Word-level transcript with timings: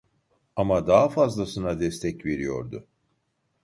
Ama 0.55 0.87
daha 0.87 1.09
fazlasına 1.09 1.79
destek 1.79 2.25
veriyordu 2.25 2.87